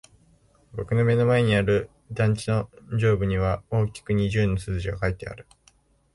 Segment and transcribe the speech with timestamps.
[0.73, 5.45] 僕の目の前にある団地の上部には大きく二十の数字が書いてある。